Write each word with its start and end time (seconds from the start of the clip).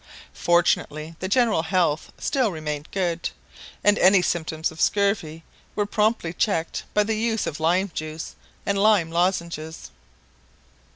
Fortunately 0.33 1.15
the 1.19 1.27
general 1.27 1.61
health 1.61 2.11
still 2.17 2.51
remained 2.51 2.89
good, 2.89 3.29
and 3.83 3.99
any 3.99 4.23
symptoms 4.23 4.71
of 4.71 4.81
scurvy 4.81 5.43
were 5.75 5.85
promptly 5.85 6.33
checked 6.33 6.85
by 6.95 7.03
the 7.03 7.13
use 7.13 7.45
of 7.45 7.59
lime 7.59 7.91
juice 7.93 8.33
and 8.65 8.79
lime 8.79 9.11
lozenges. 9.11 9.91